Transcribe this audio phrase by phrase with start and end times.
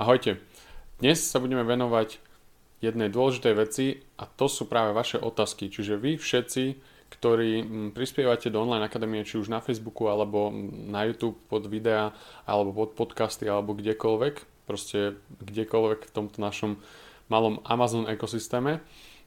[0.00, 0.40] Ahojte.
[0.96, 2.24] Dnes sa budeme venovať
[2.80, 5.68] jednej dôležitej veci a to sú práve vaše otázky.
[5.68, 6.80] Čiže vy všetci,
[7.12, 10.48] ktorí mm, prispievate do online akadémie, či už na Facebooku, alebo
[10.88, 12.16] na YouTube pod videá,
[12.48, 16.80] alebo pod podcasty, alebo kdekoľvek, proste kdekoľvek v tomto našom
[17.28, 18.80] malom Amazon ekosystéme,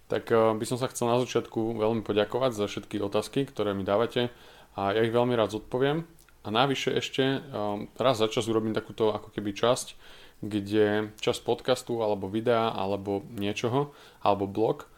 [0.09, 3.85] tak eh, by som sa chcel na začiatku veľmi poďakovať za všetky otázky, ktoré mi
[3.85, 4.33] dávate
[4.73, 6.01] a ja ich veľmi rád zodpoviem.
[6.43, 9.95] A navyše ešte um, raz za čas urobím takúto ako keby časť,
[10.43, 14.91] kde časť podcastu alebo videa alebo niečoho, alebo blog,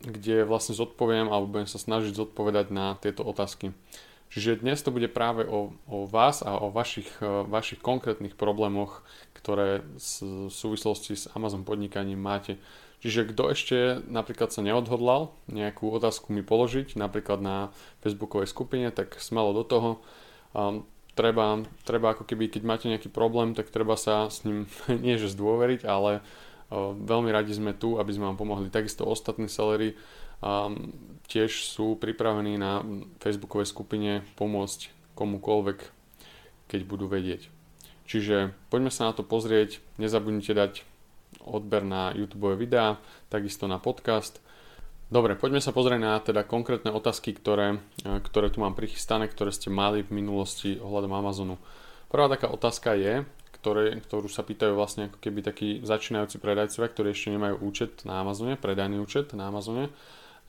[0.00, 3.76] kde vlastne zodpoviem alebo budem sa snažiť zodpovedať na tieto otázky.
[4.32, 9.04] Čiže dnes to bude práve o, o vás a o vašich, uh, vašich konkrétnych problémoch,
[9.36, 12.56] ktoré v súvislosti s Amazon podnikaním máte.
[13.04, 13.76] Čiže kto ešte
[14.08, 17.56] napríklad sa neodhodlal nejakú otázku mi položiť, napríklad na
[18.00, 19.90] facebookovej skupine, tak smelo do toho.
[20.56, 24.68] Um, treba, treba ako keby, keď máte nejaký problém, tak treba sa s ním
[25.04, 28.72] nie že zdôveriť, ale uh, veľmi radi sme tu, aby sme vám pomohli.
[28.72, 29.94] Takisto ostatní sellery
[30.40, 30.92] um,
[31.28, 32.82] tiež sú pripravení na
[33.20, 35.78] facebookovej skupine pomôcť komukoľvek,
[36.68, 37.52] keď budú vedieť.
[38.08, 40.72] Čiže poďme sa na to pozrieť, nezabudnite dať
[41.40, 43.00] odber na YouTube videá,
[43.32, 44.42] takisto na podcast.
[45.12, 49.52] Dobre, poďme sa pozrieť na teda konkrétne otázky, ktoré, e, ktoré tu mám prichystané, ktoré
[49.52, 51.60] ste mali v minulosti ohľadom Amazonu.
[52.08, 53.28] Prvá taká otázka je,
[53.60, 58.24] ktoré, ktorú sa pýtajú vlastne ako keby takí začínajúci predajcovia, ktorí ešte nemajú účet na
[58.24, 59.92] Amazone, predajný účet na Amazone.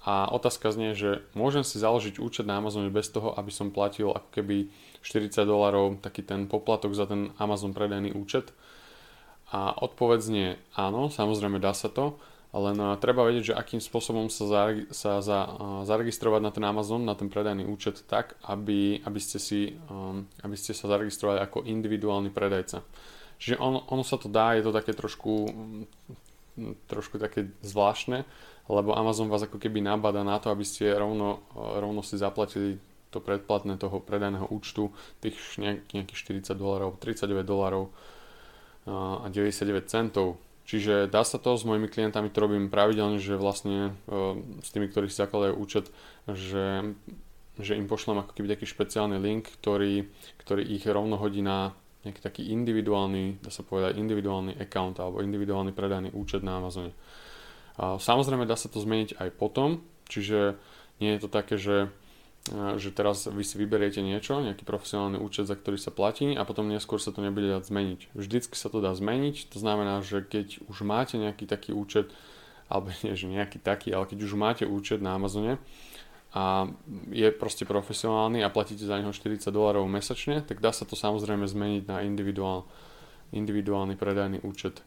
[0.08, 4.16] A otázka znie, že môžem si založiť účet na Amazone bez toho, aby som platil
[4.16, 4.72] ako keby
[5.04, 8.56] 40 dolarov taký ten poplatok za ten Amazon predajný účet.
[9.52, 12.16] A odpoveď znie áno, samozrejme dá sa to,
[12.54, 17.02] len treba vedieť, že akým spôsobom sa, zaregi- sa za, uh, zaregistrovať na ten Amazon,
[17.02, 21.66] na ten predajný účet tak, aby, aby, ste, si, um, aby ste sa zaregistrovali ako
[21.66, 22.86] individuálny predajca.
[23.42, 25.50] Čiže ono, ono sa to dá, je to také trošku,
[26.86, 28.22] trošku také zvláštne,
[28.70, 32.78] lebo Amazon vás ako keby nabada na to, aby ste rovno, rovno si zaplatili
[33.10, 34.90] to predplatné toho predajného účtu,
[35.22, 37.94] tých nejakých 40 dolarov, 39 dolarov,
[38.90, 40.42] a 99 centov.
[40.64, 44.00] Čiže dá sa to s mojimi klientami, to robím pravidelne, že vlastne
[44.64, 45.92] s tými, ktorí si zakladajú účet,
[46.32, 46.96] že,
[47.60, 50.08] že im pošlem ako keby taký špeciálny link, ktorý,
[50.40, 51.76] ktorý ich rovno hodí na
[52.08, 56.96] nejaký taký individuálny, dá sa povedať, individuálny account alebo individuálny predajný účet na Amazone.
[57.80, 60.56] Samozrejme dá sa to zmeniť aj potom, čiže
[61.00, 61.92] nie je to také, že
[62.52, 66.68] že teraz vy si vyberiete niečo, nejaký profesionálny účet, za ktorý sa platí a potom
[66.68, 68.00] neskôr sa to nebude dať zmeniť.
[68.12, 72.12] Vždycky sa to dá zmeniť, to znamená, že keď už máte nejaký taký účet,
[72.68, 75.56] alebo nie, že nejaký taký, ale keď už máte účet na Amazone
[76.36, 76.68] a
[77.14, 81.48] je proste profesionálny a platíte za neho 40 dolarov mesačne, tak dá sa to samozrejme
[81.48, 82.68] zmeniť na individuál,
[83.32, 84.84] individuálny predajný účet.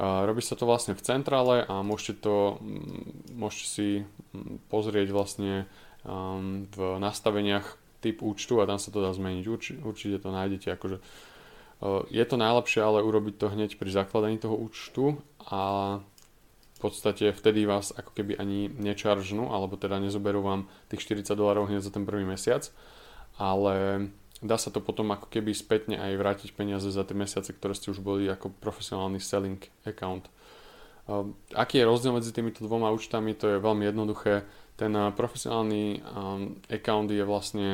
[0.00, 2.56] Robí sa to vlastne v centrále a môžete, to,
[3.36, 3.88] môžete si
[4.72, 5.68] pozrieť vlastne
[6.04, 9.44] um, v nastaveniach typ účtu a tam sa to dá zmeniť.
[9.44, 10.72] Urč, určite to nájdete.
[10.72, 15.60] Akože, uh, je to najlepšie ale urobiť to hneď pri zakladaní toho účtu a
[16.80, 21.68] v podstate vtedy vás ako keby ani nečaržnú, alebo teda nezoberú vám tých 40 dolarov
[21.68, 22.72] hneď za ten prvý mesiac,
[23.36, 24.08] ale
[24.40, 27.92] dá sa to potom ako keby spätne aj vrátiť peniaze za tie mesiace, ktoré ste
[27.92, 30.32] už boli ako profesionálny selling account.
[31.04, 33.36] Uh, aký je rozdiel medzi týmito dvoma účtami?
[33.36, 37.66] To je veľmi jednoduché ten eh, profesionálny um, account je vlastne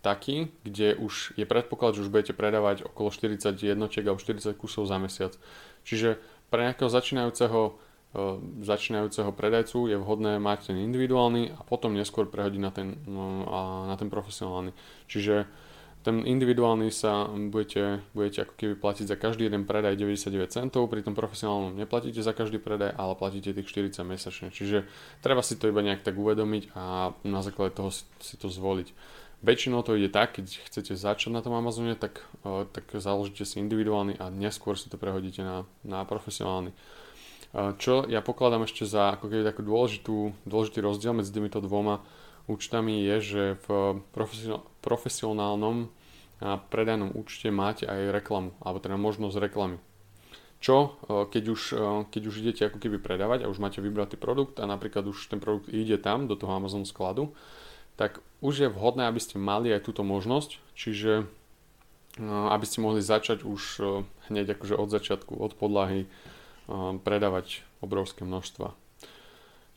[0.00, 4.86] taký, kde už je predpoklad, že už budete predávať okolo 40 jednočiek alebo 40 kusov
[4.86, 5.34] za mesiac.
[5.82, 12.30] Čiže pre nejakého začínajúceho, uh, začínajúceho predajcu je vhodné mať ten individuálny a potom neskôr
[12.30, 12.94] prehodiť na ten,
[13.86, 14.70] na ten profesionálny.
[15.10, 15.65] Čiže
[16.06, 21.02] ten individuálny sa budete, budete ako keby platiť za každý jeden predaj 99 centov, pri
[21.02, 24.54] tom profesionálnom neplatíte za každý predaj, ale platíte tých 40 mesačne.
[24.54, 24.86] Čiže
[25.18, 28.94] treba si to iba nejak tak uvedomiť a na základe toho si, si to zvoliť.
[29.42, 34.14] Väčšinou to ide tak, keď chcete začať na tom Amazone, tak, tak založíte si individuálny
[34.22, 36.70] a neskôr si to prehodíte na, na profesionálny.
[37.82, 41.98] Čo ja pokladám ešte za ako keby takú dôležitú, dôležitý rozdiel medzi týmito dvoma
[42.46, 43.98] účtami je, že v
[44.86, 45.90] profesionálnom
[46.40, 49.80] predajnom účte máte aj reklamu, alebo teda možnosť reklamy.
[50.56, 54.16] Čo, e, keď už, e, keď už idete ako keby predávať a už máte vybratý
[54.16, 57.32] produkt a napríklad už ten produkt ide tam, do toho Amazon skladu,
[57.96, 61.24] tak už je vhodné, aby ste mali aj túto možnosť, čiže
[62.18, 63.62] e, aby ste mohli začať už
[64.32, 66.08] hneď akože od začiatku, od podlahy
[67.06, 68.74] predávať obrovské množstva.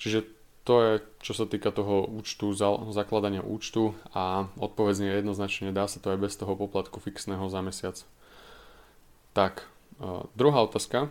[0.02, 0.26] Čiže
[0.70, 0.94] to je,
[1.26, 2.54] čo sa týka toho účtu,
[2.94, 7.98] zakladania účtu a odpovedzne jednoznačne dá sa to aj bez toho poplatku fixného za mesiac.
[9.34, 9.66] Tak,
[10.38, 11.10] druhá otázka.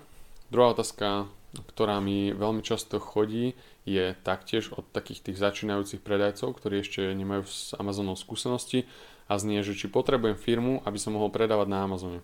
[0.54, 1.26] Druhá otázka,
[1.74, 7.42] ktorá mi veľmi často chodí, je taktiež od takých tých začínajúcich predajcov, ktorí ešte nemajú
[7.42, 8.86] s Amazonom skúsenosti
[9.26, 12.22] a znie, že či potrebujem firmu, aby som mohol predávať na Amazone.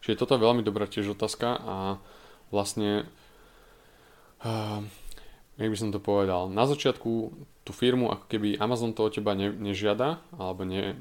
[0.00, 1.76] Čiže toto je veľmi dobrá tiež otázka a
[2.48, 3.04] vlastne
[5.60, 7.10] jak by som to povedal, na začiatku
[7.68, 10.96] tú firmu, ako keby Amazon to od teba ne, nežiada, alebo nie,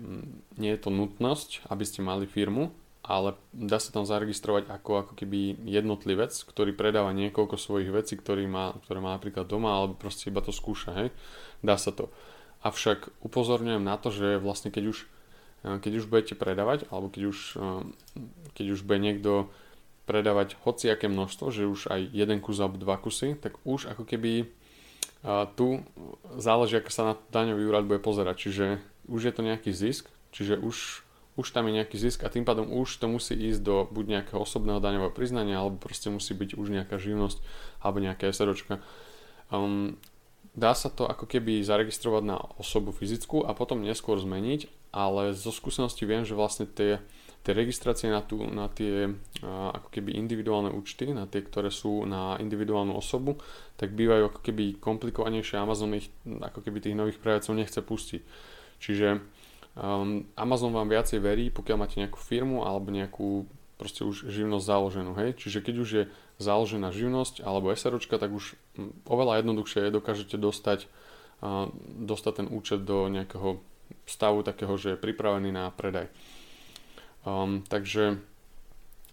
[0.60, 5.14] nie je to nutnosť, aby ste mali firmu, ale dá sa tam zaregistrovať ako, ako
[5.16, 10.28] keby jednotlivec, ktorý predáva niekoľko svojich vecí, ktorý má, ktoré má napríklad doma, alebo proste
[10.28, 11.10] iba to skúša, hej.
[11.64, 12.12] Dá sa to.
[12.60, 14.98] Avšak upozorňujem na to, že vlastne keď už,
[15.64, 17.40] keď už budete predávať, alebo keď už,
[18.60, 19.48] keď už bude niekto
[20.10, 24.50] predávať hociaké množstvo, že už aj jeden kus alebo dva kusy, tak už ako keby
[25.20, 25.84] a tu
[26.40, 28.48] záleží, ako sa na daňový úrad bude pozerať.
[28.48, 28.66] Čiže
[29.12, 31.06] už je to nejaký zisk, čiže už
[31.40, 34.44] už tam je nejaký zisk a tým pádom už to musí ísť do buď nejakého
[34.44, 37.40] osobného daňového priznania alebo proste musí byť už nejaká živnosť
[37.80, 38.84] alebo nejaká SROčka.
[39.48, 39.96] Um,
[40.52, 45.56] dá sa to ako keby zaregistrovať na osobu fyzickú a potom neskôr zmeniť, ale zo
[45.56, 47.00] skúsenosti viem, že vlastne tie,
[47.44, 49.10] tie registrácie na, tú, na tie
[49.48, 53.40] ako keby individuálne účty, na tie, ktoré sú na individuálnu osobu,
[53.80, 55.56] tak bývajú ako keby komplikovanejšie.
[55.58, 58.22] Amazon ich ako keby tých nových predajcov nechce pustiť.
[58.80, 59.08] Čiže
[59.80, 63.46] Um, Amazon vám viacej verí, pokiaľ máte nejakú firmu alebo nejakú
[63.80, 65.38] proste už živnosť založenú, hej.
[65.40, 66.04] Čiže keď už je
[66.42, 68.60] založená živnosť alebo SROčka, tak už
[69.08, 70.90] oveľa jednoduchšie dokážete dostať,
[71.40, 73.64] uh, dostať ten účet do nejakého
[74.04, 76.12] stavu takého, že je pripravený na predaj.
[77.30, 78.18] Um, takže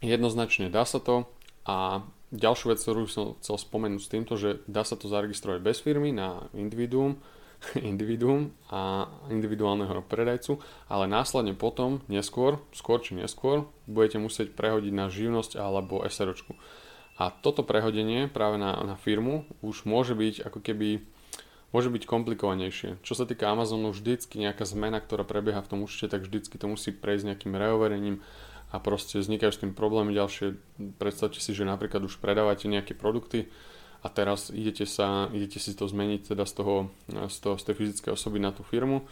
[0.00, 1.28] jednoznačne dá sa to
[1.68, 2.00] a
[2.32, 6.16] ďalšiu vec, ktorú som chcel spomenúť s týmto, že dá sa to zaregistrovať bez firmy
[6.16, 7.20] na individuum,
[7.76, 10.56] individuum a individuálneho predajcu,
[10.88, 16.56] ale následne potom, neskôr, skôr či neskôr, budete musieť prehodiť na živnosť alebo SROčku.
[17.16, 20.88] A toto prehodenie práve na, na firmu už môže byť ako keby
[21.70, 23.02] môže byť komplikovanejšie.
[23.02, 26.66] Čo sa týka Amazonu, vždycky nejaká zmena, ktorá prebieha v tom účte, tak vždycky to
[26.70, 28.22] musí prejsť nejakým reoverením
[28.70, 30.58] a proste vznikajú s tým problémy ďalšie.
[30.98, 33.46] Predstavte si, že napríklad už predávate nejaké produkty,
[34.04, 36.74] a teraz idete, sa, idete si to zmeniť teda z, toho,
[37.10, 39.02] z, toho, z tej fyzickej osoby na tú firmu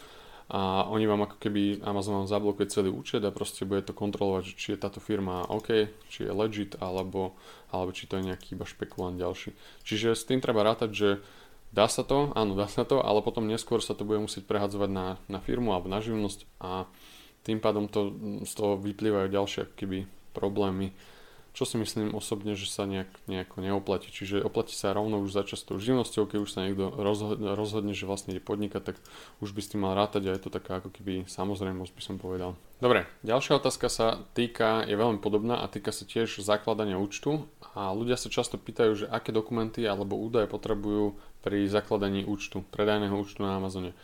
[0.52, 4.44] a oni vám ako keby Amazon vám zablokuje celý účet a proste bude to kontrolovať,
[4.54, 7.32] či je táto firma OK, či je legit alebo,
[7.72, 9.56] alebo či to je nejaký iba špekulant ďalší.
[9.88, 11.08] Čiže s tým treba rátať, že
[11.74, 14.90] dá sa to, áno dá sa to, ale potom neskôr sa to bude musieť prehadzovať
[14.94, 16.86] na, na firmu alebo na živnosť a
[17.42, 18.14] tým pádom to,
[18.46, 20.94] z toho vyplývajú ďalšie keby problémy
[21.54, 24.10] čo si myslím osobne, že sa nejak, nejako neoplatí.
[24.10, 27.94] Čiže oplatí sa rovno už začať s tou živnosťou, keď už sa niekto rozhodne, rozhodne,
[27.94, 28.96] že vlastne ide podnikať, tak
[29.38, 32.18] už by s tým mal rátať a je to taká ako keby samozrejmosť by som
[32.18, 32.58] povedal.
[32.82, 37.46] Dobre, ďalšia otázka sa týka, je veľmi podobná a týka sa tiež zakladania účtu
[37.78, 41.14] a ľudia sa často pýtajú, že aké dokumenty alebo údaje potrebujú
[41.46, 43.94] pri zakladaní účtu, predajného účtu na Amazone.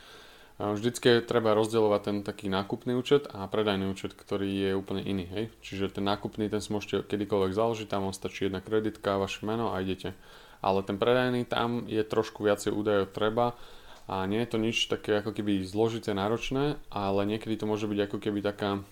[0.60, 5.24] Vždycky treba rozdielovať ten taký nákupný účet a predajný účet, ktorý je úplne iný.
[5.24, 5.44] Hej?
[5.64, 9.72] Čiže ten nákupný, ten si môžete kedykoľvek založiť, tam vám stačí jedna kreditka, vaše meno
[9.72, 10.12] a idete.
[10.60, 13.56] Ale ten predajný, tam je trošku viacej údajov treba
[14.04, 18.12] a nie je to nič také ako keby zložité, náročné, ale niekedy to môže byť
[18.12, 18.84] ako keby taká,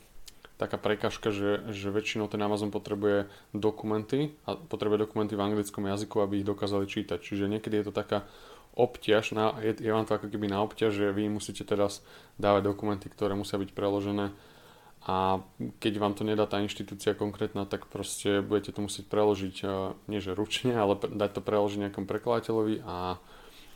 [0.56, 6.24] taká prekažka, že, že väčšinou ten Amazon potrebuje dokumenty a potrebuje dokumenty v anglickom jazyku,
[6.24, 7.20] aby ich dokázali čítať.
[7.20, 8.24] Čiže niekedy je to taká
[8.78, 12.00] obťaž, na, je, je vám to ako keby na obťaž, že vy musíte teraz
[12.38, 14.30] dávať dokumenty, ktoré musia byť preložené
[15.08, 15.40] a
[15.82, 19.56] keď vám to nedá tá inštitúcia konkrétna, tak proste budete to musieť preložiť,
[20.10, 23.16] nie že ručne, ale dať to preložiť nejakom prekladateľovi a,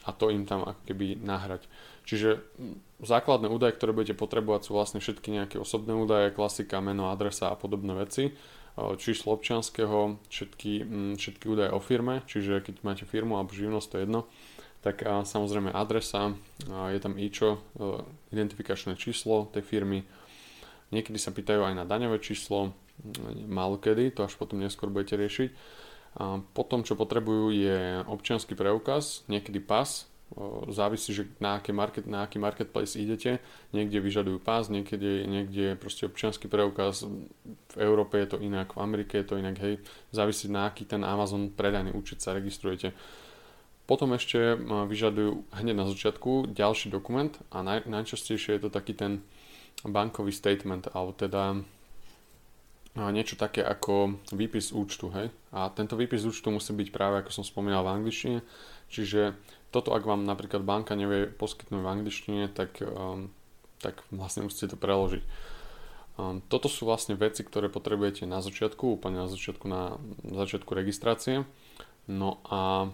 [0.06, 1.66] a to im tam ako keby nahrať.
[2.04, 2.42] Čiže
[3.00, 7.56] základné údaje, ktoré budete potrebovať sú vlastne všetky nejaké osobné údaje, klasika, meno, adresa a
[7.56, 8.34] podobné veci
[8.96, 10.72] číslo občianského, všetky,
[11.20, 14.20] všetky údaje o firme, čiže keď máte firmu alebo živnosť, to je jedno,
[14.82, 16.34] tak a samozrejme adresa,
[16.68, 17.58] a je tam IČO, e,
[18.34, 20.02] identifikačné číslo tej firmy.
[20.90, 22.74] Niekedy sa pýtajú aj na daňové číslo,
[23.48, 25.50] málo kedy, to až potom neskôr budete riešiť.
[26.12, 30.12] A potom, čo potrebujú, je občianský preukaz, niekedy pas,
[30.68, 33.40] závisí, že na, aké market, na aký marketplace idete.
[33.72, 37.04] Niekde vyžadujú pás, niekde, niekde proste občianský preukaz.
[37.72, 39.80] V Európe je to inak, v Amerike je to inak, hej.
[40.12, 42.96] Závisí na aký ten Amazon predajný účet sa registrujete.
[43.82, 49.26] Potom ešte vyžadujú hneď na začiatku ďalší dokument a naj, najčastejšie je to taký ten
[49.82, 51.66] bankový statement, alebo teda
[52.94, 55.08] niečo také ako výpis účtu.
[55.10, 55.32] Hej?
[55.50, 58.38] A tento výpis účtu musí byť práve, ako som spomínal, v angličtine.
[58.92, 59.34] Čiže
[59.72, 63.32] toto, ak vám napríklad banka nevie poskytnúť v angličtine, tak, um,
[63.80, 65.24] tak vlastne musíte to preložiť.
[66.20, 69.96] Um, toto sú vlastne veci, ktoré potrebujete na začiatku, úplne na začiatku, na
[70.28, 71.48] začiatku registrácie.
[72.04, 72.92] No a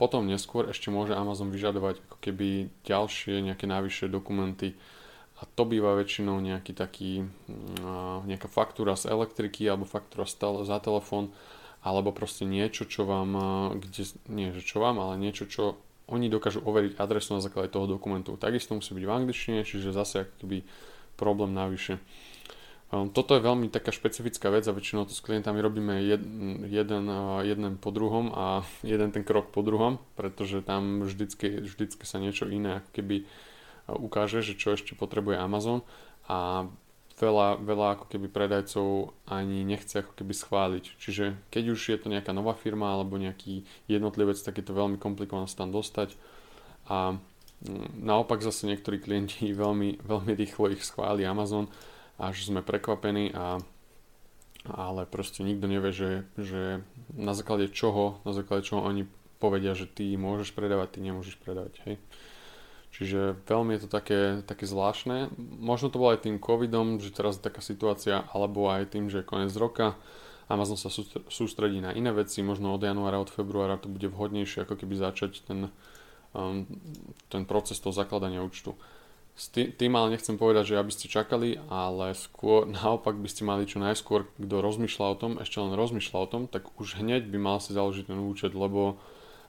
[0.00, 4.72] potom neskôr ešte môže Amazon vyžadovať ako keby ďalšie nejaké najvyššie dokumenty
[5.36, 7.28] a to býva väčšinou nejaký taký,
[7.84, 10.24] uh, nejaká faktúra z elektriky alebo faktúra
[10.64, 11.28] za telefón
[11.80, 13.32] alebo proste niečo, čo vám,
[13.80, 15.80] kde, nie že čo vám, ale niečo, čo
[16.12, 18.36] oni dokážu overiť adresu na základe toho dokumentu.
[18.36, 20.66] Takisto musí byť v angličtine, čiže zase aký
[21.16, 22.02] problém navyše.
[22.90, 26.26] Um, toto je veľmi taká špecifická vec a väčšinou to s klientami robíme jed,
[26.66, 27.06] jeden,
[27.46, 32.50] jeden po druhom a jeden ten krok po druhom, pretože tam vždycky, vždycky sa niečo
[32.50, 33.16] iné ako keby
[33.86, 35.86] ukáže, že čo ešte potrebuje Amazon
[36.26, 36.66] a
[37.18, 40.84] veľa, veľa ako keby predajcov ani nechce ako keby schváliť.
[40.98, 44.96] Čiže keď už je to nejaká nová firma alebo nejaký jednotlivec, tak je to veľmi
[44.96, 46.14] komplikované sa tam dostať
[46.90, 47.14] a
[47.66, 51.70] mm, naopak zase niektorí klienti veľmi, veľmi rýchlo ich schváli Amazon
[52.20, 53.58] až sme prekvapení a
[54.68, 56.84] ale proste nikto nevie, že, že
[57.16, 59.08] na základe čoho, na základe čoho oni
[59.40, 61.96] povedia, že ty môžeš predávať, ty nemôžeš predávať, hej.
[62.90, 65.32] Čiže veľmi je to také, také zvláštne.
[65.62, 69.22] Možno to bolo aj tým covidom, že teraz je taká situácia, alebo aj tým, že
[69.22, 69.96] je koniec roka,
[70.50, 70.90] Amazon sa
[71.30, 75.46] sústredí na iné veci, možno od januára, od februára to bude vhodnejšie ako keby začať
[75.46, 75.70] ten,
[76.34, 76.66] um,
[77.30, 78.74] ten proces toho zakladania účtu.
[79.40, 83.64] S tým ale nechcem povedať, že aby ste čakali, ale skôr naopak by ste mali
[83.64, 87.40] čo najskôr, kto rozmýšľa o tom, ešte len rozmýšľa o tom, tak už hneď by
[87.40, 89.00] mal si založiť ten účet, lebo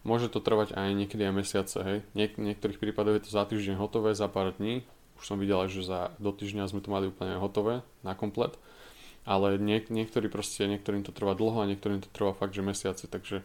[0.08, 2.00] môže to trvať aj niekedy aj mesiace, hej.
[2.16, 4.88] Niek- niektorých prípadoch je to za týždeň hotové, za pár dní.
[5.20, 8.56] Už som videl, že za, do týždňa sme to mali úplne hotové, na komplet.
[9.28, 13.12] Ale niek- niektorí proste, niektorým to trvá dlho a niektorým to trvá fakt, že mesiace,
[13.12, 13.44] takže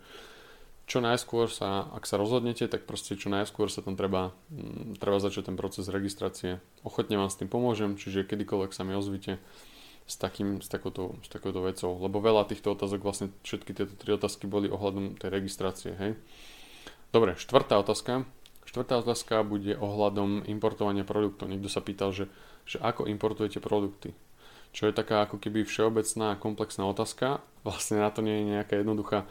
[0.86, 5.18] čo najskôr sa, ak sa rozhodnete, tak proste čo najskôr sa tam treba, mm, treba
[5.18, 6.62] začať ten proces registrácie.
[6.86, 9.42] Ochotne vám s tým pomôžem, čiže kedykoľvek sa mi ozvite
[10.06, 14.14] s, takým, s, takouto, s takouto vecou, lebo veľa týchto otázok, vlastne všetky tieto tri
[14.14, 16.14] otázky boli ohľadom tej registrácie, hej.
[17.10, 18.22] Dobre, štvrtá otázka.
[18.62, 21.50] Štvrtá otázka bude ohľadom importovania produktov.
[21.50, 22.30] Niekto sa pýtal, že,
[22.62, 24.14] že ako importujete produkty.
[24.70, 27.42] Čo je taká ako keby všeobecná komplexná otázka.
[27.66, 29.26] Vlastne na to nie je nejaká jednoduchá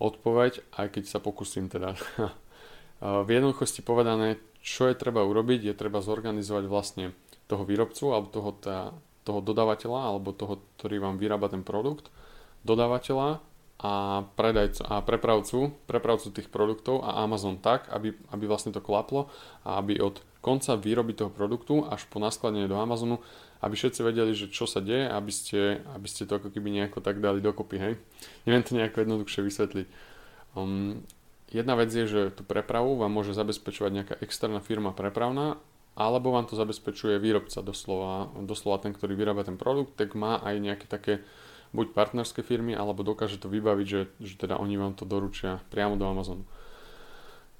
[0.00, 1.94] odpoveď, aj keď sa pokúsim teda.
[3.26, 7.12] v jednoduchosti povedané, čo je treba urobiť, je treba zorganizovať vlastne
[7.48, 8.78] toho výrobcu alebo toho, tá,
[9.24, 12.08] toho dodávateľa alebo toho, ktorý vám vyrába ten produkt,
[12.64, 13.40] dodávateľa
[13.80, 13.92] a
[14.36, 19.32] predajcu a prepravcu, prepravcu tých produktov a Amazon tak, aby, aby vlastne to klaplo
[19.64, 23.20] a aby od konca výroby toho produktu až po naskladenie do Amazonu,
[23.60, 27.04] aby všetci vedeli, že čo sa deje, aby ste, aby ste to ako keby nejako
[27.04, 27.94] tak dali dokopy, hej.
[28.48, 29.86] Neviem to nejako jednoduchšie vysvetliť.
[30.56, 31.04] Um,
[31.52, 35.60] jedna vec je, že tú prepravu vám môže zabezpečovať nejaká externá firma prepravná,
[35.92, 40.56] alebo vám to zabezpečuje výrobca doslova, doslova ten, ktorý vyrába ten produkt, tak má aj
[40.56, 41.20] nejaké také
[41.76, 46.00] buď partnerské firmy, alebo dokáže to vybaviť, že, že teda oni vám to doručia priamo
[46.00, 46.42] do Amazonu.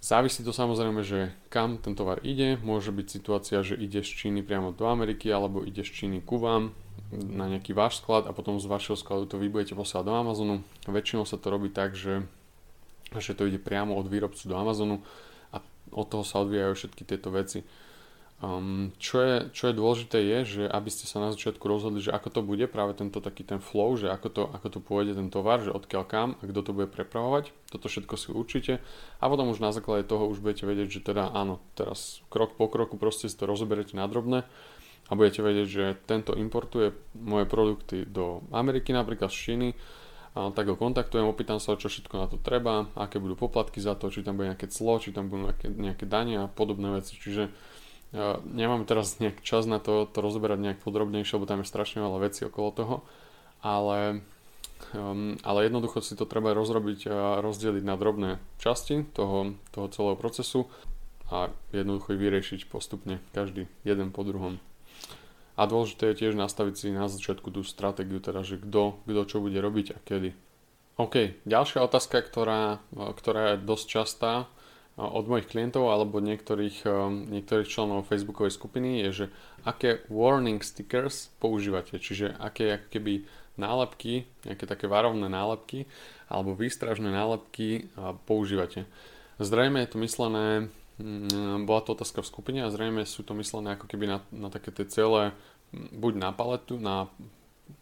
[0.01, 2.57] Závisí to samozrejme, že kam ten tovar ide.
[2.65, 6.41] Môže byť situácia, že ide z Číny priamo do Ameriky, alebo ide z Číny ku
[6.41, 6.73] vám
[7.13, 10.57] na nejaký váš sklad a potom z vašeho skladu to vy budete posielať do Amazonu.
[10.89, 12.25] Väčšinou sa to robí tak, že,
[13.13, 15.05] že to ide priamo od výrobcu do Amazonu
[15.53, 15.61] a
[15.93, 17.67] od toho sa odvíjajú všetky tieto veci.
[18.41, 22.09] Um, čo, je, čo je dôležité je, že aby ste sa na začiatku rozhodli, že
[22.09, 25.29] ako to bude, práve tento taký ten flow, že ako to, ako to pôjde ten
[25.29, 28.73] tovar, že odkiaľ kam a kto to bude prepravovať, toto všetko si určite
[29.21, 32.73] a potom už na základe toho už budete vedieť, že teda áno, teraz krok po
[32.73, 34.49] kroku proste si to rozoberiete na drobné
[35.11, 39.69] a budete vedieť, že tento importuje moje produkty do Ameriky, napríklad z Číny,
[40.33, 43.99] a tak ho kontaktujem, opýtam sa, čo všetko na to treba, aké budú poplatky za
[43.99, 47.19] to, či tam bude nejaké clo, či tam budú nejaké, nejaké dania a podobné veci.
[47.19, 47.51] Čiže
[48.11, 52.03] ja nemám teraz nejak čas na to, to rozoberať nejak podrobnejšie, lebo tam je strašne
[52.03, 52.97] veľa vecí okolo toho,
[53.63, 54.27] ale,
[54.99, 60.19] um, ale jednoducho si to treba rozrobiť a rozdeliť na drobné časti toho, toho celého
[60.19, 60.67] procesu
[61.31, 64.59] a jednoducho ich vyriešiť postupne, každý jeden po druhom.
[65.55, 69.39] A dôležité je tiež nastaviť si na začiatku tú stratégiu, teda že kto, kto čo
[69.39, 70.31] bude robiť a kedy.
[70.99, 74.33] OK, ďalšia otázka, ktorá, ktorá je dosť častá,
[75.01, 79.27] od mojich klientov alebo niektorých, um, niektorých členov Facebookovej skupiny je, že
[79.65, 83.25] aké warning stickers používate, čiže aké keby
[83.61, 85.85] nálepky, nejaké také varovné nálepky
[86.29, 87.93] alebo výstražné nálepky
[88.25, 88.89] používate.
[89.37, 93.77] Zrejme je to myslené, mm, bola to otázka v skupine a zrejme sú to myslené
[93.77, 95.37] ako keby na, na také tie celé,
[95.73, 97.09] buď na paletu, na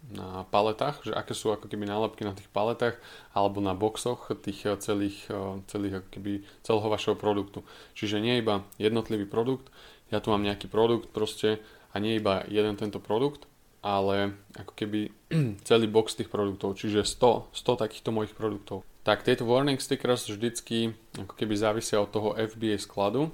[0.08, 2.96] na paletách, že aké sú ako keby nálepky na tých paletách
[3.36, 6.32] alebo na boxoch tých eh, celých, eh, celých ako keby
[6.64, 7.60] celého vašeho produktu.
[7.92, 9.68] Čiže nie iba jednotlivý produkt,
[10.08, 11.60] ja tu mám nejaký produkt proste
[11.92, 13.44] a nie iba jeden tento produkt,
[13.84, 15.12] ale ako keby
[15.68, 18.84] celý box tých produktov, čiže 100, 100 takýchto mojich produktov.
[19.04, 23.32] Tak tieto warning stickers vždycky ako keby závisia od toho FBA skladu.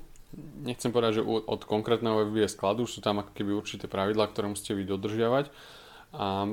[0.66, 4.74] Nechcem povedať, že od konkrétneho FBA skladu sú tam ako keby určité pravidlá, ktoré musíte
[4.74, 5.50] vy dodržiavať.
[6.14, 6.46] A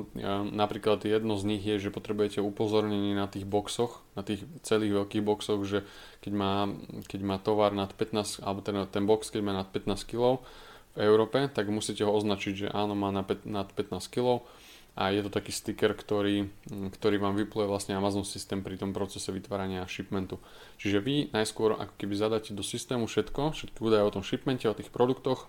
[0.52, 5.24] napríklad jedno z nich je, že potrebujete upozornenie na tých boxoch, na tých celých veľkých
[5.24, 5.86] boxoch, že
[6.26, 6.54] keď má,
[7.06, 10.42] keď má tovar nad 15, alebo ten, ten box, keď má nad 15 kg,
[10.92, 14.44] v Európe, tak musíte ho označiť, že áno, má nad 15 kg
[14.92, 19.32] a je to taký sticker, ktorý, ktorý vám vypluje vlastne Amazon systém pri tom procese
[19.32, 20.36] vytvárania shipmentu.
[20.84, 24.76] Čiže vy najskôr ako keby zadáte do systému všetko, všetky údaje o tom shipmente, o
[24.76, 25.48] tých produktoch,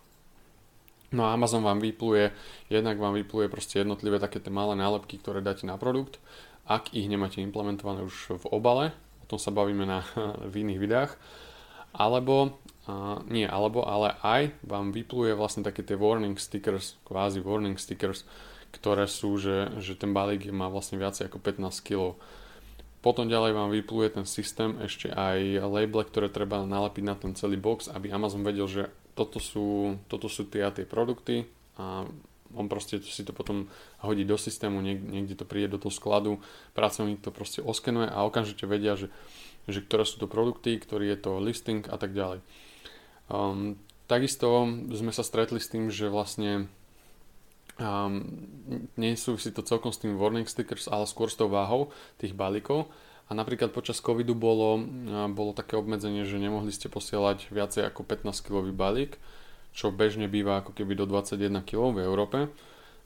[1.13, 2.33] No a Amazon vám vypluje,
[2.73, 6.17] jednak vám vypluje proste jednotlivé také tie malé nálepky, ktoré dáte na produkt,
[6.65, 10.03] ak ich nemáte implementované už v obale, o tom sa bavíme na,
[10.51, 11.13] v iných videách,
[11.93, 17.79] alebo a nie alebo, ale aj vám vypluje vlastne také tie warning stickers, kvázi warning
[17.79, 18.27] stickers,
[18.75, 22.19] ktoré sú, že, že ten balík má vlastne viacej ako 15 kg.
[22.99, 27.59] Potom ďalej vám vypluje ten systém ešte aj label, ktoré treba nalepiť na ten celý
[27.59, 28.91] box, aby Amazon vedel, že
[29.23, 31.47] toto sú, toto sú tie a tie produkty
[31.79, 32.07] a
[32.53, 33.69] on proste si to potom
[34.05, 36.37] hodí do systému, niekde to príde do toho skladu,
[36.77, 39.09] pracovník to proste oskenuje a okamžite vedia, že,
[39.65, 42.45] že ktoré sú to produkty, ktorý je to listing a tak ďalej.
[43.33, 46.69] Um, takisto sme sa stretli s tým, že vlastne
[47.81, 48.21] um,
[49.01, 51.89] si to celkom s tým warning stickers, ale skôr s tou váhou
[52.21, 52.93] tých balíkov.
[53.29, 54.83] A napríklad počas covidu bolo,
[55.33, 59.17] bolo také obmedzenie, že nemohli ste posielať viacej ako 15 kg balík,
[59.73, 62.39] čo bežne býva ako keby do 21 kg v Európe.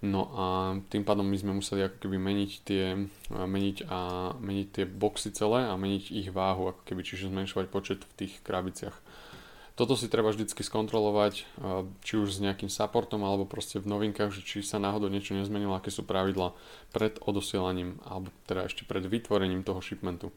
[0.04, 0.44] No a
[0.92, 2.84] tým pádom my sme museli ako keby meniť tie,
[3.32, 8.00] meniť a meniť tie boxy celé a meniť ich váhu, ako keby čiže zmenšovať počet
[8.04, 8.92] v tých krabiciach.
[9.76, 11.44] Toto si treba vždycky skontrolovať,
[12.00, 15.76] či už s nejakým supportom alebo proste v novinkách, že či sa náhodou niečo nezmenilo,
[15.76, 16.56] aké sú pravidla
[16.96, 20.32] pred odosielaním alebo teda ešte pred vytvorením toho shipmentu.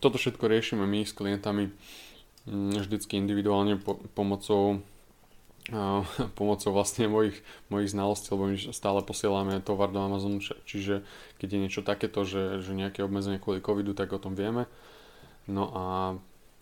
[0.00, 1.68] Toto všetko riešime my s klientami
[2.48, 4.80] mm, vždycky individuálne po, pomocou
[6.38, 7.40] pomocou vlastne mojich,
[7.72, 11.04] mojich znalostí, lebo my stále posielame tovar do Amazonu, čiže
[11.40, 14.68] keď je niečo takéto, že, že nejaké obmedzenie kvôli covidu, tak o tom vieme.
[15.48, 15.84] No a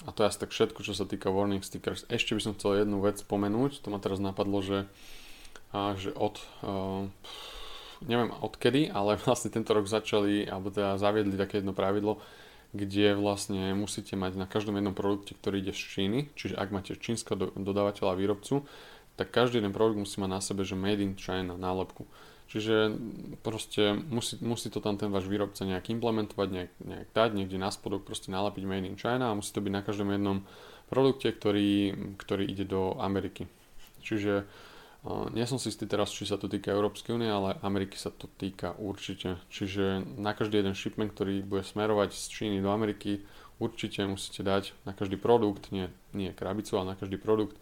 [0.02, 2.02] a to je asi tak všetko, čo sa týka warning stickers.
[2.10, 4.90] Ešte by som chcel jednu vec spomenúť, to ma teraz napadlo, že,
[5.72, 7.06] že od, uh,
[8.02, 12.18] neviem odkedy, ale vlastne tento rok začali, alebo teda zaviedli také jedno pravidlo,
[12.72, 16.96] kde vlastne musíte mať na každom jednom produkte, ktorý ide z Číny, čiže ak máte
[16.96, 18.64] čínskeho do, dodávateľa a výrobcu,
[19.20, 22.08] tak každý jeden produkt musí mať na sebe, že Made in China nálepku.
[22.50, 22.92] Čiže
[23.40, 27.72] proste musí, musí to tam ten váš výrobca nejak implementovať, nejak, nejak dať, niekde na
[27.72, 30.44] spodok proste nalapiť Made in China a musí to byť na každom jednom
[30.92, 33.48] produkte, ktorý, ktorý ide do Ameriky.
[34.04, 37.96] Čiže uh, nie som si istý teraz, či sa to týka Európskej únie, ale Ameriky
[37.96, 39.40] sa to týka určite.
[39.48, 43.24] Čiže na každý jeden shipment, ktorý bude smerovať z Číny do Ameriky,
[43.56, 47.56] určite musíte dať na každý produkt, nie, nie krabicu, ale na každý produkt,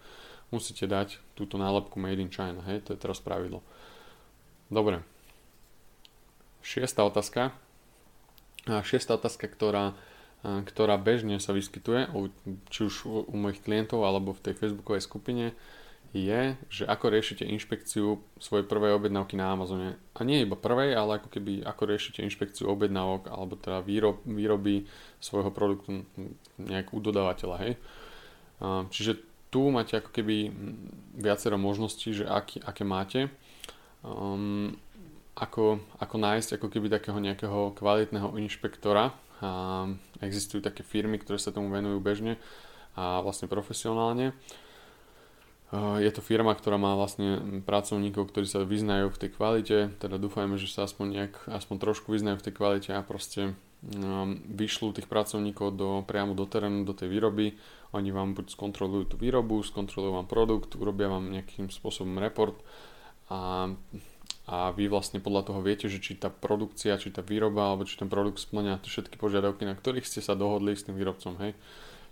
[0.50, 2.58] musíte dať túto nálepku Made in China.
[2.66, 3.62] Hej, to je teraz pravidlo.
[4.70, 5.02] Dobre.
[6.62, 7.50] Šiesta otázka.
[8.70, 9.98] A šiesta otázka, ktorá,
[10.46, 12.06] ktorá bežne sa vyskytuje,
[12.70, 15.58] či už u mojich klientov alebo v tej facebookovej skupine,
[16.10, 19.98] je, že ako riešite inšpekciu svojej prvej objednávky na Amazone.
[20.14, 24.90] A nie iba prvej, ale ako keby ako riešite inšpekciu objednávok alebo teda výrob, výroby
[25.22, 26.06] svojho produktu
[26.58, 27.56] nejak u dodávateľa.
[27.62, 27.72] Hej?
[28.90, 30.50] Čiže tu máte ako keby
[31.14, 33.30] viacero možností, že aký, aké máte
[34.04, 34.72] um,
[35.36, 39.16] ako, ako nájsť ako keby takého nejakého kvalitného inšpektora.
[39.40, 39.88] A
[40.20, 42.36] existujú také firmy, ktoré sa tomu venujú bežne
[42.92, 44.36] a vlastne profesionálne.
[45.72, 50.58] Je to firma, ktorá má vlastne pracovníkov, ktorí sa vyznajú v tej kvalite, teda dúfajme,
[50.58, 53.54] že sa aspoň, nejak, aspoň trošku vyznajú v tej kvalite a proste
[54.50, 57.56] vyšľú tých pracovníkov do, priamo do terénu, do tej výroby.
[57.96, 62.60] Oni vám buď skontrolujú tú výrobu, skontrolujú vám produkt, urobia vám nejakým spôsobom report
[63.30, 63.70] a,
[64.50, 67.96] a vy vlastne podľa toho viete, že či tá produkcia, či tá výroba, alebo či
[67.96, 71.54] ten produkt splňa všetky požiadavky, na ktorých ste sa dohodli s tým výrobcom, hej.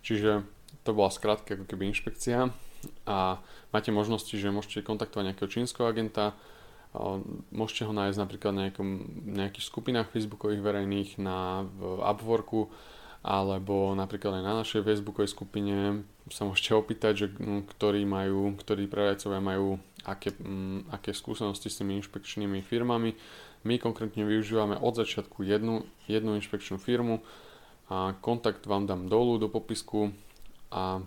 [0.06, 0.46] Čiže
[0.86, 2.54] to bola skrátka ako keby inšpekcia.
[3.10, 3.42] A
[3.74, 6.38] máte možnosti, že môžete kontaktovať nejakého čínskeho agenta,
[7.50, 8.88] môžete ho nájsť napríklad na nejakom,
[9.34, 12.70] nejakých skupinách facebookových verejných, na v Upworku,
[13.20, 16.06] alebo napríklad aj na našej facebookovej skupine.
[16.30, 21.78] Sa môžete opýtať, že no, ktorí majú, ktorí predajcovia majú aké, mm, aké skúsenosti s
[21.78, 23.12] tými inšpekčnými firmami.
[23.68, 27.20] My konkrétne využívame od začiatku jednu, jednu inšpekčnú firmu
[27.92, 30.12] a kontakt vám dám dolu do popisku
[30.72, 31.00] a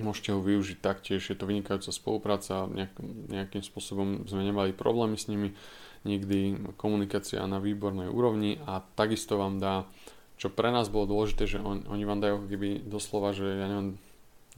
[0.00, 2.92] môžete ho využiť taktiež, je to vynikajúca spolupráca, nejak,
[3.30, 5.54] nejakým spôsobom sme nemali problémy s nimi,
[6.02, 9.86] nikdy komunikácia na výbornej úrovni a takisto vám dá,
[10.34, 13.94] čo pre nás bolo dôležité, že on, oni vám dajú keby doslova, že ja neviem,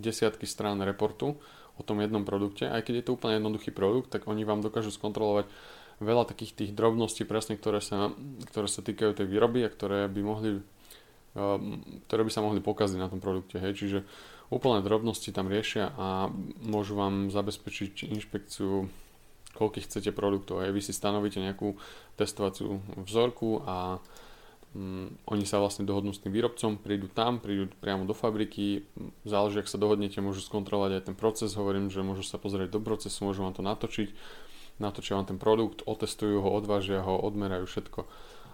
[0.00, 1.36] desiatky strán reportu
[1.76, 4.92] o tom jednom produkte, aj keď je to úplne jednoduchý produkt, tak oni vám dokážu
[4.92, 5.48] skontrolovať
[6.00, 8.12] veľa takých tých drobností presne, ktoré sa,
[8.52, 10.60] ktoré sa týkajú tej výroby a ktoré by mohli
[11.36, 13.56] ehm, ktoré by sa mohli pokaziť na tom produkte.
[13.56, 13.80] Hej.
[13.80, 13.98] Čiže
[14.52, 16.28] úplné drobnosti tam riešia a
[16.62, 18.86] môžu vám zabezpečiť inšpekciu
[19.56, 20.60] koľkých chcete produktov.
[20.60, 21.80] Aj vy si stanovíte nejakú
[22.20, 22.76] testovaciu
[23.08, 24.00] vzorku a um,
[25.26, 28.84] oni sa vlastne dohodnú s tým výrobcom, prídu tam, prídu priamo do fabriky,
[29.24, 32.80] záleží, ak sa dohodnete, môžu skontrolovať aj ten proces, hovorím, že môžu sa pozrieť do
[32.82, 34.12] procesu, môžu vám to natočiť,
[34.82, 38.04] natočia vám ten produkt, otestujú ho, odvážia ho, odmerajú všetko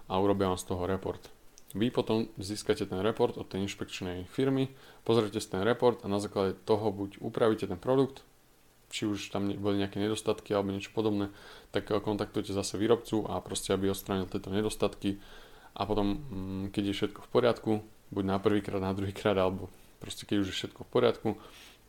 [0.07, 1.23] a urobia vám z toho report.
[1.73, 4.69] Vy potom získate ten report od tej inšpekčnej firmy,
[5.09, 8.23] pozrite si ten report a na základe toho buď upravíte ten produkt,
[8.93, 11.33] či už tam boli nejaké nedostatky alebo niečo podobné,
[11.73, 15.17] tak kontaktujete zase výrobcu a proste aby odstránil tieto nedostatky
[15.73, 17.73] a potom mm, keď je všetko v poriadku,
[18.13, 21.31] buď na prvýkrát, na druhýkrát alebo proste keď už je všetko v poriadku,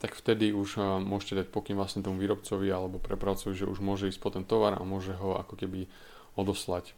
[0.04, 4.20] tak vtedy už môžete dať pokyn vlastne tomu výrobcovi alebo prepravcovi, že už môže ísť
[4.20, 5.88] po ten tovar a môže ho ako keby
[6.36, 6.92] odoslať.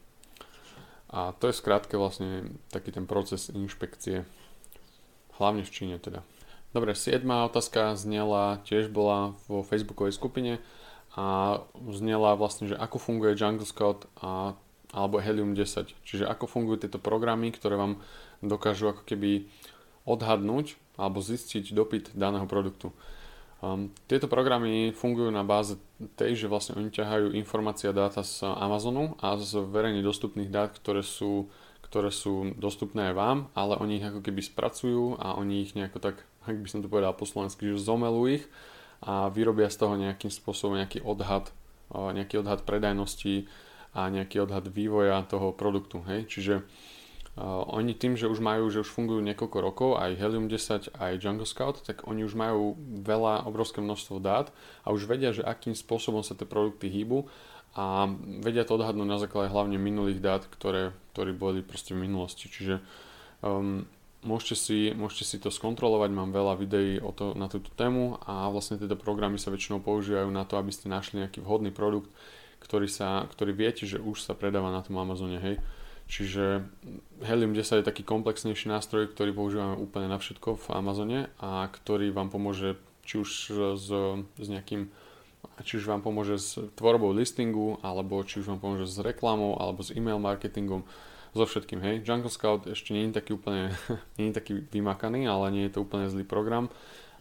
[1.13, 4.25] A to je skrátke vlastne taký ten proces inšpekcie,
[5.37, 6.25] hlavne v Číne teda.
[6.73, 10.59] Dobre, siedma otázka znela, tiež bola vo facebookovej skupine
[11.15, 14.59] a znela vlastne, že ako funguje Jungle Scout a,
[14.95, 15.91] alebo Helium 10.
[16.07, 17.99] Čiže ako fungujú tieto programy, ktoré vám
[18.39, 19.51] dokážu ako keby
[20.07, 22.95] odhadnúť alebo zistiť dopyt daného produktu.
[23.59, 25.75] Um, tieto programy fungujú na báze
[26.15, 30.71] tej, že vlastne oni ťahajú informácie a dáta z Amazonu a z verejne dostupných dát,
[30.75, 31.51] ktoré sú,
[31.83, 35.99] ktoré sú dostupné aj vám, ale oni ich ako keby spracujú a oni ich nejako
[35.99, 38.45] tak, ak by som to povedal po slovensky, že zomelú ich
[39.03, 41.51] a vyrobia z toho nejakým spôsobom nejaký odhad,
[41.91, 43.47] nejaký odhad predajnosti
[43.95, 46.03] a nejaký odhad vývoja toho produktu.
[46.03, 46.27] Hej?
[46.27, 46.55] Čiže
[47.35, 51.19] Uh, oni tým, že už majú, že už fungujú niekoľko rokov, aj Helium 10, aj
[51.19, 54.55] Jungle Scout, tak oni už majú veľa, obrovské množstvo dát
[54.87, 57.27] a už vedia, že akým spôsobom sa tie produkty hýbu
[57.75, 58.07] a
[58.39, 62.47] vedia to odhadnúť na základe hlavne minulých dát, ktoré, ktoré boli proste v minulosti.
[62.47, 62.79] Čiže
[63.43, 63.83] um,
[64.23, 68.47] môžete, si, môžete si to skontrolovať, mám veľa videí o to, na túto tému a
[68.47, 72.07] vlastne tieto programy sa väčšinou používajú na to, aby ste našli nejaký vhodný produkt,
[72.63, 75.57] ktorý, sa, ktorý viete, že už sa predáva na tom Amazone, hej
[76.05, 76.61] Čiže
[77.25, 82.13] Helium 10 je taký komplexnejší nástroj, ktorý používame úplne na všetko v Amazone a ktorý
[82.13, 83.29] vám pomôže či už
[83.77, 83.89] s,
[84.21, 84.89] s nejakým
[85.65, 89.85] či už vám pomôže s tvorbou listingu, alebo či už vám pomôže s reklamou, alebo
[89.85, 90.83] s e-mail marketingom,
[91.37, 91.95] so všetkým, hej.
[92.01, 93.71] Jungle Scout ešte nie je taký úplne,
[94.17, 96.67] nie je taký vymakaný, ale nie je to úplne zlý program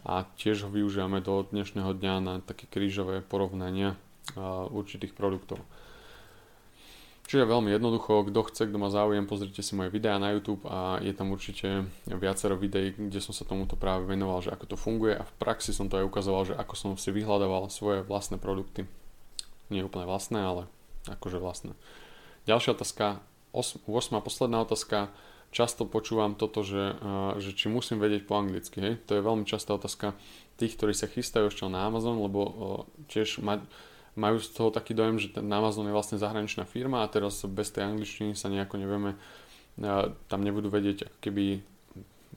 [0.04, 3.96] a tiež ho využívame do dnešného dňa na také krížové porovnania
[4.72, 5.60] určitých produktov.
[7.24, 11.00] Čiže veľmi jednoducho, kto chce, kto má záujem, pozrite si moje videá na YouTube a
[11.00, 15.16] je tam určite viacero videí, kde som sa tomuto práve venoval, že ako to funguje
[15.16, 18.84] a v praxi som to aj ukazoval, že ako som si vyhľadával svoje vlastné produkty.
[19.72, 20.68] Nie úplne vlastné, ale
[21.08, 21.72] akože vlastné.
[22.44, 23.24] Ďalšia otázka,
[23.56, 23.88] 8.
[24.20, 25.08] posledná otázka.
[25.54, 26.98] Často počúvam toto, že,
[27.38, 28.82] že či musím vedieť po anglicky.
[28.82, 28.94] Hej?
[29.06, 30.12] To je veľmi častá otázka
[30.58, 32.42] tých, ktorí sa chystajú ešte na Amazon, lebo
[33.06, 33.62] tiež mať
[34.14, 37.74] majú z toho taký dojem, že ten Amazon je vlastne zahraničná firma a teraz bez
[37.74, 39.18] tej angličtiny sa nejako nevieme,
[40.30, 41.44] tam nebudú vedieť ako keby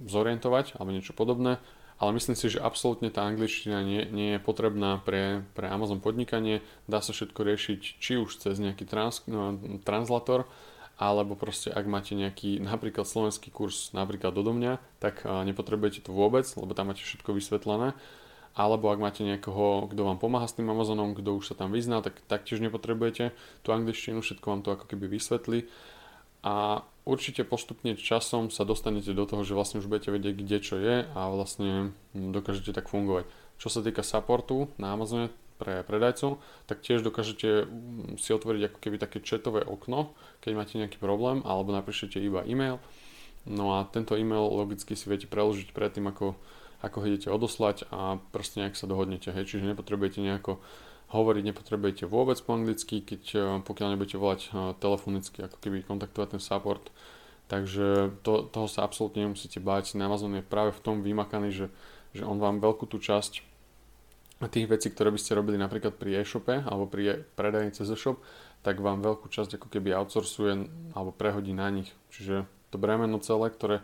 [0.06, 1.62] zorientovať alebo niečo podobné.
[1.98, 6.62] Ale myslím si, že absolútne tá angličtina nie, nie je potrebná pre, pre Amazon podnikanie.
[6.86, 10.46] Dá sa všetko riešiť či už cez nejaký trans, no, translator,
[11.02, 16.46] alebo proste ak máte nejaký napríklad slovenský kurz napríklad do mňa, tak nepotrebujete to vôbec,
[16.54, 17.98] lebo tam máte všetko vysvetlené
[18.58, 22.02] alebo ak máte niekoho, kto vám pomáha s tým Amazonom, kto už sa tam vyzná,
[22.02, 25.70] tak taktiež nepotrebujete tú angličtinu, všetko vám to ako keby vysvetlí
[26.42, 30.76] a určite postupne časom sa dostanete do toho, že vlastne už budete vedieť, kde čo
[30.78, 33.30] je a vlastne dokážete tak fungovať.
[33.58, 36.38] Čo sa týka supportu na Amazone pre predajcov,
[36.70, 40.14] tak tiež dokážete mm, si otvoriť ako keby také chatové okno,
[40.46, 42.78] keď máte nejaký problém, alebo napíšete iba e-mail.
[43.50, 46.38] No a tento e-mail logicky si viete preložiť predtým, ako
[46.82, 50.62] ako ho idete odoslať a proste nejak sa dohodnete, hej, čiže nepotrebujete nejako
[51.08, 56.38] hovoriť, nepotrebujete vôbec po anglicky, keď e, pokiaľ nebudete volať e, telefonicky, ako keby kontaktovať
[56.38, 56.92] ten support,
[57.48, 61.68] takže to, toho sa absolútne nemusíte báť, Amazon je práve v tom vymakaný, že,
[62.12, 63.42] že on vám veľkú tú časť
[64.46, 68.22] tých vecí, ktoré by ste robili napríklad pri e-shope alebo pri predaji cez e-shop,
[68.62, 71.90] tak vám veľkú časť ako keby outsourcuje alebo prehodí na nich.
[72.14, 73.82] Čiže to bremeno celé, ktoré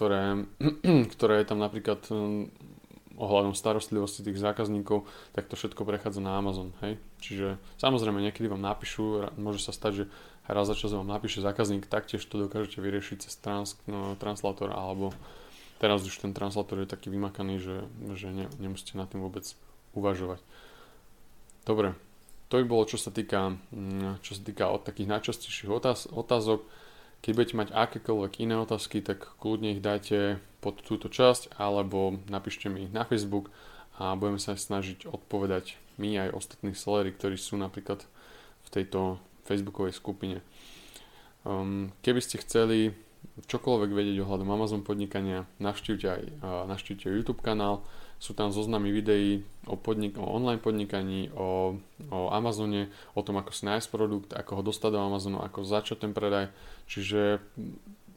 [0.00, 0.48] ktoré,
[1.14, 2.48] ktoré je tam napríklad hm,
[3.20, 5.04] ohľadom starostlivosti tých zákazníkov,
[5.36, 6.96] tak to všetko prechádza na Amazon, hej.
[7.20, 10.04] Čiže samozrejme niekedy vám napíšu, môže sa stať, že
[10.48, 15.12] raz za čas vám napíše zákazník, taktiež to dokážete vyriešiť cez trans, no, translator alebo
[15.76, 17.76] teraz už ten translator je taký vymakaný, že,
[18.16, 19.44] že ne, nemusíte na tým vôbec
[19.92, 20.40] uvažovať.
[21.68, 21.92] Dobre,
[22.48, 26.64] to by bolo čo sa týka, mm, čo sa týka od takých najčastejších otáz, otázok.
[27.20, 32.72] Keď budete mať akékoľvek iné otázky, tak kľudne ich dajte pod túto časť alebo napíšte
[32.72, 33.52] mi ich na Facebook
[34.00, 38.08] a budeme sa snažiť odpovedať my aj ostatní sellery, ktorí sú napríklad
[38.64, 40.40] v tejto facebookovej skupine.
[41.44, 42.96] Um, keby ste chceli
[43.48, 47.84] čokoľvek vedieť ohľadom Amazon podnikania, navštívte aj uh, navštívte YouTube kanál,
[48.20, 51.80] sú tam zoznamy videí o, podnik- o online podnikaní, o,
[52.12, 56.04] o Amazone, o tom, ako si nájsť produkt, ako ho dostať do Amazonu, ako začať
[56.04, 56.52] ten predaj.
[56.84, 57.40] Čiže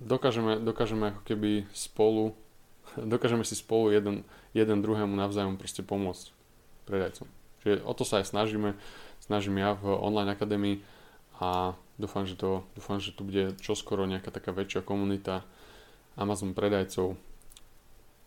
[0.03, 2.35] dokážeme, dokážeme ako keby spolu,
[2.99, 6.35] dokážeme si spolu jeden, jeden druhému navzájom proste pomôcť
[6.83, 7.31] predajcom.
[7.63, 8.75] Čiže o to sa aj snažíme,
[9.23, 10.83] snažím ja v online akadémii
[11.39, 15.47] a dúfam, že, to, dúfam, že tu bude čoskoro nejaká taká väčšia komunita
[16.19, 17.15] Amazon predajcov.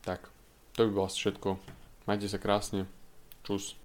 [0.09, 0.33] Tak,
[0.77, 1.57] to by bolo všetko.
[2.05, 2.85] Majte sa krásne.
[3.41, 3.81] Čus.